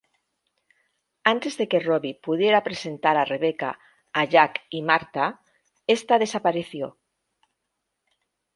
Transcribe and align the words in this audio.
Antes 1.33 1.53
de 1.59 1.65
que 1.71 1.83
Robbie 1.87 2.19
pudiera 2.25 2.63
presentar 2.67 3.15
a 3.17 3.27
Rebecca 3.33 3.77
a 4.19 4.23
Jack 4.25 4.61
y 4.71 4.81
Martha 4.81 5.41
esta 5.85 6.17
desapareció. 6.17 6.97